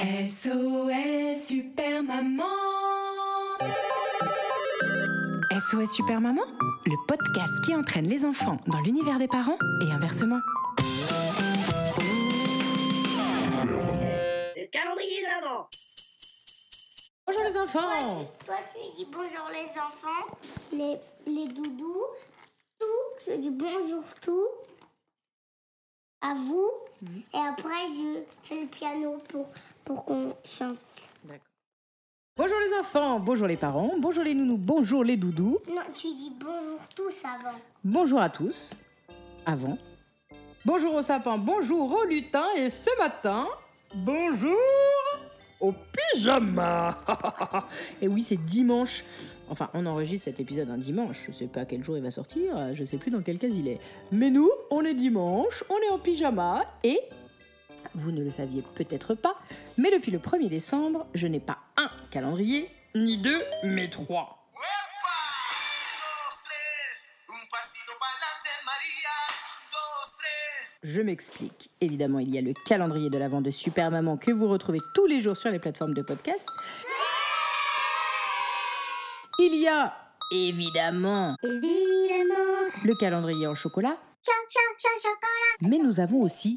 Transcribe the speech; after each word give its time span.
SOS 0.00 1.46
Super 1.46 2.02
Maman 2.02 2.44
SOS 5.52 5.92
Super 5.94 6.20
Maman, 6.20 6.42
le 6.86 7.06
podcast 7.06 7.52
qui 7.64 7.74
entraîne 7.74 8.08
les 8.08 8.24
enfants 8.24 8.56
dans 8.66 8.80
l'univers 8.80 9.18
des 9.18 9.28
parents 9.28 9.58
et 9.80 9.92
inversement. 9.92 10.40
Le 14.56 14.66
calendrier 14.72 15.20
de 15.20 15.26
l'avant. 15.26 15.68
Bonjour 17.26 17.42
les 17.44 17.56
enfants 17.56 18.28
Toi, 18.44 18.56
tu 18.72 18.96
dis 18.96 19.06
bonjour 19.12 19.48
les 19.52 19.68
enfants, 19.78 20.36
les, 20.72 20.96
les 21.26 21.46
doudous, 21.52 22.06
tout. 22.80 22.86
Je 23.24 23.36
dis 23.36 23.50
bonjour 23.50 24.02
tout 24.20 24.48
à 26.22 26.34
vous. 26.34 26.70
Et 27.34 27.38
après, 27.38 27.88
je 27.88 28.20
fais 28.42 28.60
le 28.62 28.68
piano 28.68 29.18
pour, 29.28 29.48
pour 29.84 30.04
qu'on 30.04 30.34
chante. 30.44 30.78
Bonjour 32.36 32.56
les 32.60 32.78
enfants, 32.80 33.20
bonjour 33.20 33.46
les 33.46 33.56
parents, 33.58 33.92
bonjour 33.98 34.24
les 34.24 34.34
nounous, 34.34 34.56
bonjour 34.56 35.04
les 35.04 35.18
doudous, 35.18 35.58
Non, 35.68 35.82
tu 35.94 36.06
dis 36.06 36.32
bonjour 36.40 36.80
tous 36.96 37.24
avant. 37.26 37.58
bonjour 37.84 38.20
à 38.20 38.30
tous, 38.30 38.72
avant. 39.44 39.76
Bonjour 40.64 40.94
au 40.94 41.02
sapin, 41.02 41.36
bonjour 41.36 41.92
au 41.92 42.04
lutin 42.04 42.46
et 42.56 42.70
ce 42.70 42.88
matin, 42.98 43.46
bonjour 43.94 44.56
au 45.60 45.74
pyjama 46.14 46.98
Et 48.00 48.08
oui, 48.08 48.22
c'est 48.22 48.36
dimanche. 48.42 49.04
Enfin, 49.52 49.68
on 49.74 49.84
enregistre 49.84 50.24
cet 50.24 50.40
épisode 50.40 50.70
un 50.70 50.78
dimanche. 50.78 51.24
Je 51.26 51.30
sais 51.30 51.46
pas 51.46 51.66
quel 51.66 51.84
jour 51.84 51.98
il 51.98 52.02
va 52.02 52.10
sortir, 52.10 52.56
euh, 52.56 52.72
je 52.74 52.86
sais 52.86 52.96
plus 52.96 53.10
dans 53.10 53.20
quelle 53.20 53.36
case 53.36 53.54
il 53.54 53.68
est. 53.68 53.78
Mais 54.10 54.30
nous, 54.30 54.50
on 54.70 54.82
est 54.82 54.94
dimanche, 54.94 55.62
on 55.68 55.76
est 55.76 55.90
en 55.90 55.98
pyjama 55.98 56.64
et 56.82 56.98
vous 57.94 58.12
ne 58.12 58.24
le 58.24 58.30
saviez 58.30 58.62
peut-être 58.74 59.14
pas, 59.14 59.36
mais 59.76 59.90
depuis 59.90 60.10
le 60.10 60.20
1er 60.20 60.48
décembre, 60.48 61.06
je 61.12 61.26
n'ai 61.26 61.38
pas 61.38 61.58
un 61.76 61.90
calendrier, 62.10 62.66
ni 62.94 63.18
deux, 63.18 63.42
mais 63.62 63.90
trois. 63.90 64.38
Je 70.82 71.00
m'explique. 71.00 71.70
Évidemment, 71.82 72.18
il 72.20 72.30
y 72.30 72.38
a 72.38 72.40
le 72.40 72.54
calendrier 72.66 73.10
de 73.10 73.18
l'Avent 73.18 73.42
de 73.42 73.50
Super 73.50 73.90
Maman 73.90 74.16
que 74.16 74.30
vous 74.30 74.48
retrouvez 74.48 74.80
tous 74.94 75.06
les 75.06 75.20
jours 75.20 75.36
sur 75.36 75.50
les 75.50 75.58
plateformes 75.58 75.94
de 75.94 76.02
podcast. 76.02 76.48
Il 79.38 79.56
y 79.60 79.66
a, 79.68 79.94
évidemment, 80.30 81.36
Évidemment. 81.42 82.70
le 82.84 82.94
calendrier 82.94 83.46
en 83.46 83.54
chocolat. 83.54 83.96
mais 85.60 85.78
nous 85.78 86.00
avons 86.00 86.22
aussi 86.22 86.56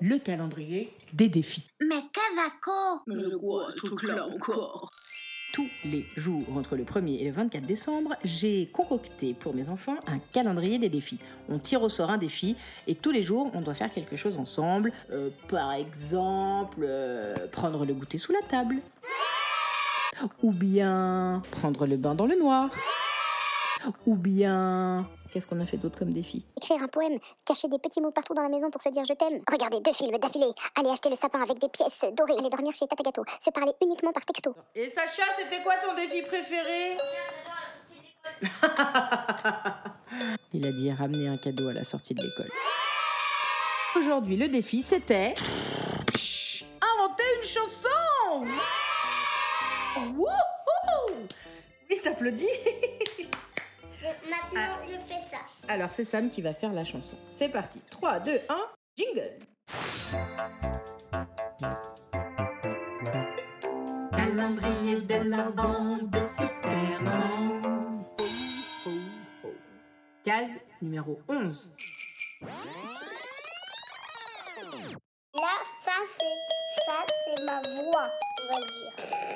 le 0.00 0.18
calendrier 0.18 0.92
des 1.12 1.28
défis. 1.28 1.64
Mais 1.82 2.02
Cavaco. 2.12 3.02
Mais 3.06 3.16
de 3.16 3.36
quoi 3.36 3.68
ce 3.70 3.86
truc-là 3.86 4.26
encore? 4.26 4.88
Tous 5.52 5.68
les 5.84 6.04
jours, 6.16 6.42
entre 6.56 6.74
le 6.74 6.82
1er 6.82 7.20
et 7.20 7.24
le 7.26 7.30
24 7.30 7.64
décembre, 7.64 8.16
j'ai 8.24 8.66
concocté 8.72 9.34
pour 9.34 9.54
mes 9.54 9.68
enfants 9.68 9.94
un 10.08 10.18
calendrier 10.32 10.80
des 10.80 10.88
défis. 10.88 11.18
On 11.48 11.60
tire 11.60 11.80
au 11.82 11.88
sort 11.88 12.10
un 12.10 12.18
défi 12.18 12.56
et 12.88 12.96
tous 12.96 13.12
les 13.12 13.22
jours, 13.22 13.52
on 13.54 13.60
doit 13.60 13.74
faire 13.74 13.92
quelque 13.92 14.16
chose 14.16 14.36
ensemble. 14.36 14.90
Euh, 15.12 15.30
par 15.48 15.72
exemple, 15.74 16.78
euh, 16.82 17.36
prendre 17.52 17.84
le 17.86 17.94
goûter 17.94 18.18
sous 18.18 18.32
la 18.32 18.40
table. 18.48 18.78
Ou 20.42 20.52
bien 20.52 21.42
prendre 21.50 21.86
le 21.86 21.96
bain 21.96 22.14
dans 22.14 22.26
le 22.26 22.38
noir. 22.38 22.68
Ou 24.06 24.14
bien... 24.16 25.06
Qu'est-ce 25.32 25.48
qu'on 25.48 25.60
a 25.60 25.66
fait 25.66 25.78
d'autre 25.78 25.98
comme 25.98 26.12
défi? 26.12 26.44
Écrire 26.56 26.80
un 26.80 26.86
poème, 26.86 27.18
cacher 27.44 27.66
des 27.66 27.80
petits 27.80 28.00
mots 28.00 28.12
partout 28.12 28.34
dans 28.34 28.42
la 28.42 28.48
maison 28.48 28.70
pour 28.70 28.80
se 28.80 28.88
dire 28.90 29.02
je 29.04 29.14
t'aime. 29.14 29.42
Regarder 29.50 29.80
deux 29.80 29.92
films 29.92 30.16
d'affilée, 30.18 30.52
aller 30.76 30.90
acheter 30.90 31.08
le 31.10 31.16
sapin 31.16 31.42
avec 31.42 31.58
des 31.58 31.68
pièces 31.68 32.04
dorées, 32.16 32.34
aller 32.38 32.48
dormir 32.48 32.72
chez 32.72 32.86
Tata 32.86 33.02
Gâteau, 33.02 33.24
se 33.40 33.50
parler 33.50 33.72
uniquement 33.82 34.12
par 34.12 34.24
texto. 34.24 34.54
Et 34.76 34.88
Sacha, 34.88 35.24
c'était 35.36 35.60
quoi 35.64 35.74
ton 35.78 35.92
défi 35.96 36.22
préféré? 36.22 36.96
Il 40.52 40.64
a 40.66 40.70
dit 40.70 40.92
ramener 40.92 41.26
un 41.26 41.36
cadeau 41.36 41.68
à 41.68 41.72
la 41.72 41.82
sortie 41.82 42.14
de 42.14 42.22
l'école. 42.22 42.50
Aujourd'hui, 43.96 44.36
le 44.36 44.46
défi, 44.48 44.84
c'était... 44.84 45.34
Inventer 46.80 47.24
une 47.38 47.44
chanson 47.44 47.88
Wouhou 49.96 51.28
Oui, 51.88 52.00
t'applaudis 52.02 52.48
Maintenant, 54.28 54.76
je 54.86 54.94
fais 55.06 55.22
ça. 55.30 55.38
Alors, 55.68 55.92
c'est 55.92 56.04
Sam 56.04 56.30
qui 56.30 56.42
va 56.42 56.52
faire 56.52 56.72
la 56.72 56.84
chanson. 56.84 57.16
C'est 57.28 57.48
parti. 57.48 57.80
3, 57.90 58.20
2, 58.20 58.40
1, 58.48 58.56
jingle 58.96 59.38
Calendrier 64.10 65.00
de 65.00 65.30
l'avant 65.30 65.96
de 65.96 66.18
Super 66.18 67.02
Maman. 67.02 68.04
Case 70.24 70.58
numéro 70.82 71.18
11. 71.28 71.74
Là, 75.34 75.56
ça, 75.84 75.92
c'est 76.18 76.84
ça, 76.86 77.06
c'est 77.24 77.44
ma 77.44 77.60
voix, 77.60 78.08
on 78.50 78.54
va 78.54 78.60
dire. 78.60 79.33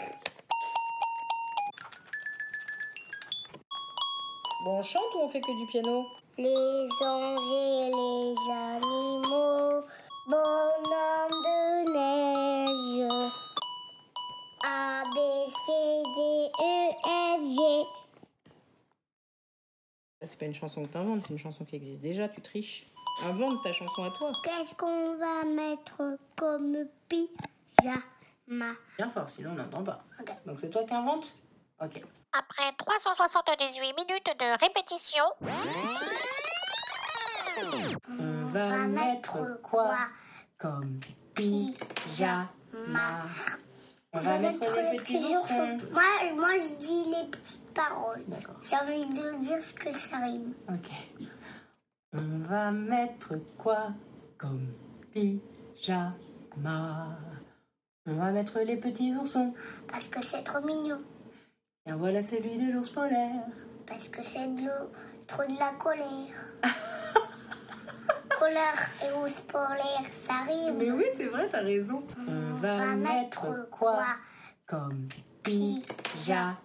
Bon, 4.68 4.80
on 4.80 4.82
chante 4.82 5.14
ou 5.14 5.20
on 5.20 5.28
fait 5.30 5.40
que 5.40 5.58
du 5.58 5.66
piano? 5.70 6.04
Les 6.36 6.88
anges 7.00 7.52
et 7.52 7.90
les 7.90 8.34
animaux, 8.52 9.82
bonhomme 10.28 11.36
de 11.46 11.90
neige. 11.94 13.08
A, 14.62 15.04
B, 15.04 15.16
C, 15.64 15.72
D, 16.16 16.50
E, 16.60 16.92
F, 17.02 17.40
G. 17.56 17.86
C'est 20.20 20.38
pas 20.38 20.44
une 20.44 20.54
chanson 20.54 20.82
que 20.82 20.88
t'inventes, 20.88 21.22
c'est 21.22 21.32
une 21.32 21.38
chanson 21.38 21.64
qui 21.64 21.76
existe 21.76 22.02
déjà, 22.02 22.28
tu 22.28 22.42
triches. 22.42 22.86
Invente 23.24 23.62
ta 23.64 23.72
chanson 23.72 24.04
à 24.04 24.10
toi. 24.10 24.32
Qu'est-ce 24.44 24.74
qu'on 24.74 25.16
va 25.16 25.44
mettre 25.44 26.18
comme 26.36 26.76
pyjama 27.08 28.74
Bien 28.98 29.08
fort, 29.08 29.30
sinon 29.30 29.52
on 29.52 29.54
n'entend 29.54 29.82
pas. 29.82 30.04
Donc 30.44 30.60
c'est 30.60 30.68
toi 30.68 30.84
qui 30.84 30.92
inventes? 30.92 31.34
Ok. 31.80 32.02
Après 32.32 32.72
378 32.76 33.94
minutes 33.94 34.34
de 34.38 34.58
répétition, 34.60 35.24
On 38.18 38.46
va 38.46 38.86
mettre 38.86 39.60
quoi 39.62 39.96
comme 40.58 41.00
pyjama 41.34 42.48
On 44.12 44.18
va 44.18 44.38
mettre 44.38 44.60
les 44.60 44.98
petits 44.98 45.24
oursons. 45.24 45.78
Moi, 45.92 46.02
moi, 46.36 46.56
je 46.56 46.74
dis 46.78 47.04
les 47.06 47.28
petites 47.30 47.72
paroles. 47.74 48.24
D'accord. 48.26 48.56
J'ai 48.62 48.76
envie 48.76 49.06
de 49.06 49.38
dire 49.38 49.62
ce 49.62 49.72
que 49.72 49.92
ça 49.96 50.18
rime. 50.18 50.54
Ok. 50.68 50.90
On 52.14 52.38
va 52.48 52.70
mettre 52.72 53.34
quoi 53.56 53.92
comme 54.36 54.72
pyjama? 55.12 56.16
On 58.06 58.14
va 58.14 58.30
mettre 58.30 58.58
les 58.60 58.76
petits 58.76 59.14
oursons. 59.14 59.54
Parce 59.88 60.06
que 60.08 60.24
c'est 60.24 60.42
trop 60.42 60.60
mignon. 60.60 61.00
Voilà 61.96 62.22
celui 62.22 62.56
de 62.56 62.72
l'ours 62.72 62.90
polaire. 62.90 63.42
Parce 63.86 64.08
que 64.08 64.22
c'est 64.22 64.46
de 64.54 64.60
l'eau- 64.66 64.90
trop 65.26 65.42
de 65.44 65.58
la 65.58 65.72
colère. 65.78 66.04
colère 68.38 68.90
et 69.02 69.12
ours 69.20 69.40
polaire, 69.42 70.02
ça 70.26 70.44
rime. 70.46 70.76
Mais 70.78 70.90
oui, 70.90 71.04
c'est 71.14 71.26
vrai, 71.26 71.48
t'as 71.50 71.62
raison. 71.62 72.02
On 72.26 72.54
va 72.56 72.94
mettre 72.94 73.68
quoi? 73.70 73.98
comme 74.66 75.08
pyjama 75.42 76.56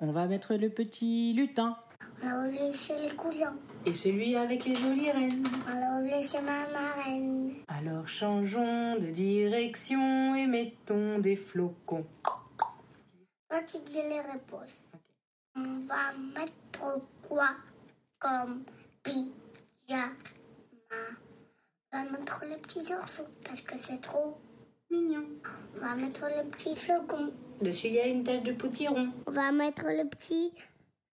On 0.00 0.10
va 0.10 0.26
mettre 0.26 0.54
le 0.56 0.68
petit 0.68 1.32
lutin. 1.34 1.76
On 2.22 2.28
a 2.28 2.46
oublié 2.46 2.72
chez 2.72 2.96
les 3.08 3.14
cousins. 3.14 3.54
Et 3.84 3.94
celui 3.94 4.34
avec 4.36 4.64
les 4.64 4.74
jolies 4.74 5.10
reines. 5.12 5.46
Alors, 5.68 6.00
le 6.00 6.26
chemin 6.26 6.66
marraine. 6.72 7.52
Alors 7.68 8.08
changeons 8.08 8.96
de 8.96 9.06
direction 9.12 10.34
et 10.34 10.46
mettons 10.46 11.18
des 11.20 11.36
flocons. 11.36 12.04
Toi, 13.56 13.64
tu 13.72 13.90
dis 13.90 14.02
les 14.02 14.20
réponses. 14.20 14.84
On 15.56 15.78
va 15.86 16.12
mettre 16.34 17.00
quoi 17.26 17.48
comme 18.18 18.64
pyjama? 19.02 20.10
On 21.90 22.04
va 22.04 22.10
mettre 22.10 22.44
les 22.44 22.56
petits 22.56 22.92
orsons 22.92 23.30
parce 23.42 23.62
que 23.62 23.78
c'est 23.78 24.02
trop 24.02 24.36
Mignon. 24.90 25.24
On 25.74 25.80
va 25.80 25.94
mettre 25.94 26.26
les 26.26 26.50
petits 26.50 26.76
flocons. 26.76 27.32
Dessus, 27.62 27.86
il 27.86 27.94
y 27.94 28.00
a 28.00 28.06
une 28.06 28.24
tache 28.24 28.42
de 28.42 28.52
potiron. 28.52 29.10
On 29.26 29.30
va 29.30 29.50
mettre 29.52 29.84
le 29.86 30.06
petit 30.06 30.52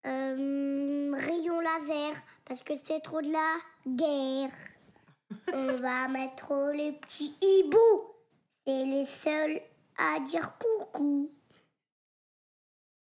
euh, 0.07 1.11
rayon 1.13 1.59
laser 1.59 2.15
parce 2.45 2.63
que 2.63 2.73
c'est 2.81 3.01
trop 3.01 3.21
de 3.21 3.33
la 3.33 3.57
guerre. 3.85 4.53
On 5.53 5.75
va 5.75 6.07
mettre 6.07 6.71
les 6.71 6.93
petits 6.93 7.35
hiboux. 7.41 8.13
C'est 8.65 8.85
les 8.85 9.05
seuls 9.05 9.59
à 9.97 10.21
dire 10.21 10.53
coucou. 10.57 11.29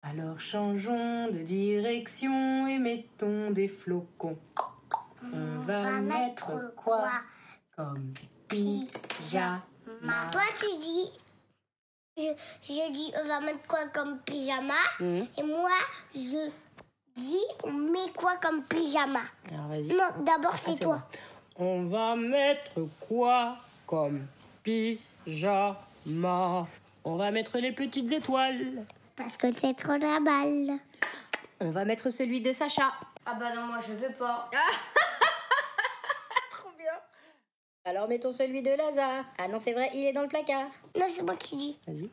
Alors 0.04 0.40
changeons 0.40 1.28
de 1.32 1.40
direction 1.44 2.66
et 2.68 2.80
mettons 2.80 3.52
des 3.52 3.68
flocons. 3.68 4.38
On 5.34 5.60
va 5.60 6.00
mettre 6.02 6.74
quoi 6.76 7.10
comme 7.76 8.14
pyjama 8.48 9.62
Toi, 10.32 10.42
tu 10.60 10.78
dis. 10.80 11.12
Je, 12.18 12.24
je 12.64 12.92
dis, 12.92 13.14
on 13.24 13.28
va 13.28 13.40
mettre 13.42 13.66
quoi 13.68 13.88
comme 13.94 14.20
pyjama? 14.20 14.74
Mhm. 15.00 15.28
Et 15.38 15.44
moi, 15.44 15.70
je 16.14 16.50
dis, 17.16 17.46
on 17.64 17.72
met 17.72 18.12
quoi 18.16 18.36
comme 18.42 18.64
pyjama? 18.66 19.22
Alors 19.52 19.68
vas-y. 19.68 19.88
Non, 19.90 20.24
d'abord, 20.26 20.58
c'est 20.58 20.72
Ah, 20.72 20.74
c'est 20.74 20.80
toi. 20.84 21.08
bon. 21.58 21.66
On 21.66 21.86
va 21.86 22.16
mettre 22.16 22.82
quoi 23.08 23.58
comme 23.86 24.26
pyjama? 24.64 25.78
On 27.04 27.16
va 27.16 27.32
mettre 27.32 27.60
les 27.60 27.72
petites 27.72 28.12
étoiles. 28.12 28.84
Parce 29.16 29.38
que 29.38 29.52
c'est 29.54 29.76
trop 29.76 29.98
la 29.98 30.20
balle. 30.20 30.80
On 31.60 31.72
va 31.72 31.86
mettre 31.86 32.10
celui 32.10 32.42
de 32.42 32.52
Sacha. 32.52 32.92
Ah 33.26 33.36
bah 33.36 33.54
non, 33.56 33.68
moi, 33.68 33.80
je 33.88 33.94
veux 33.94 34.14
pas. 34.14 34.50
Alors 37.84 38.08
mettons 38.08 38.32
celui 38.32 38.62
de 38.62 38.70
Lazare. 38.70 39.26
Ah 39.40 39.48
non, 39.48 39.58
c'est 39.58 39.74
vrai, 39.74 39.90
il 39.96 40.06
est 40.06 40.14
dans 40.14 40.22
le 40.22 40.28
placard. 40.28 40.70
Non, 40.96 41.06
c'est 41.10 41.24
moi 41.24 41.36
qui 41.36 41.56
dis. 41.56 41.80
Vas-y. 41.88 42.10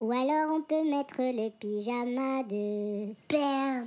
Ou 0.00 0.10
alors 0.12 0.50
on 0.50 0.62
peut 0.62 0.82
mettre 0.82 1.20
le 1.20 1.50
pyjama 1.50 2.42
de... 2.42 3.12
Père 3.28 3.84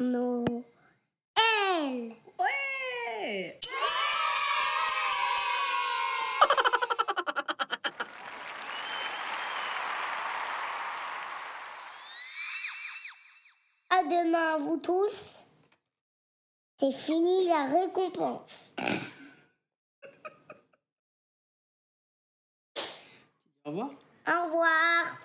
C'est 16.86 16.92
fini 16.92 17.48
la 17.48 17.66
récompense. 17.66 18.72
Au 23.64 23.70
revoir. 23.72 23.90
Au 24.28 24.46
revoir. 24.46 25.25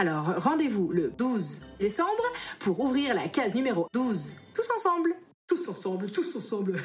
Alors 0.00 0.40
rendez-vous 0.40 0.92
le 0.92 1.10
12 1.10 1.60
décembre 1.80 2.22
pour 2.60 2.78
ouvrir 2.78 3.14
la 3.14 3.26
case 3.26 3.56
numéro 3.56 3.88
12. 3.92 4.36
Tous 4.54 4.70
ensemble 4.70 5.12
Tous 5.48 5.68
ensemble, 5.68 6.12
tous 6.12 6.36
ensemble 6.36 6.80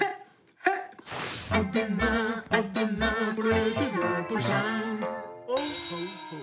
À 1.51 1.63
demain, 1.63 2.36
à 2.50 2.63
demain 2.63 3.13
pour 3.36 3.44
l'épisode 3.44 4.25
prochain. 4.27 4.81
Oh, 5.48 5.56
oh, 5.57 5.95
oh. 6.31 6.38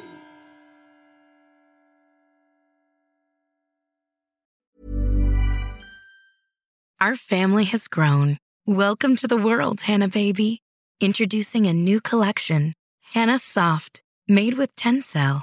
Our 7.00 7.16
family 7.16 7.64
has 7.64 7.88
grown. 7.88 8.38
Welcome 8.64 9.16
to 9.16 9.26
the 9.26 9.36
world, 9.36 9.80
Hannah 9.80 10.06
baby. 10.06 10.60
Introducing 11.00 11.66
a 11.66 11.72
new 11.72 12.00
collection, 12.00 12.74
Hannah 13.14 13.40
Soft, 13.40 14.02
made 14.28 14.56
with 14.56 14.76
Tencel. 14.76 15.42